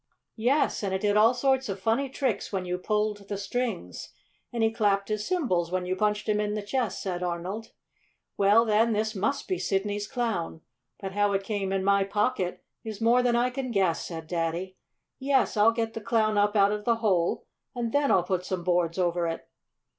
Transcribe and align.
"Yes, 0.37 0.81
and 0.81 0.95
it 0.95 1.01
did 1.01 1.15
all 1.15 1.35
sorts 1.35 1.69
of 1.69 1.79
funny 1.79 2.09
tricks 2.09 2.51
when 2.51 2.65
you 2.65 2.79
pulled 2.79 3.27
the 3.27 3.37
strings; 3.37 4.09
and 4.51 4.63
he 4.63 4.71
clapped 4.71 5.09
his 5.09 5.27
cymbals 5.27 5.71
when 5.71 5.85
you 5.85 5.95
punched 5.95 6.27
him 6.27 6.39
in 6.39 6.55
the 6.55 6.63
chest," 6.63 7.03
said 7.03 7.21
Arnold. 7.21 7.71
"Well, 8.35 8.65
then 8.65 8.93
this 8.93 9.13
must 9.13 9.47
be 9.47 9.59
Sidney's 9.59 10.07
Clown. 10.07 10.61
But 10.99 11.11
how 11.11 11.33
it 11.33 11.43
came 11.43 11.71
in 11.71 11.83
my 11.83 12.03
pocket 12.03 12.63
is 12.83 12.99
more 12.99 13.21
than 13.21 13.35
I 13.35 13.51
can 13.51 13.69
guess," 13.69 14.03
said 14.03 14.25
Daddy. 14.25 14.75
"Yes, 15.19 15.55
I'll 15.55 15.69
get 15.71 15.93
the 15.93 16.01
Clown 16.01 16.35
up 16.35 16.55
out 16.55 16.71
of 16.71 16.83
the 16.83 16.95
hole, 16.95 17.45
and 17.75 17.91
then 17.91 18.09
I'll 18.09 18.23
put 18.23 18.43
some 18.43 18.63
boards 18.63 18.97
over 18.97 19.27
it." 19.27 19.47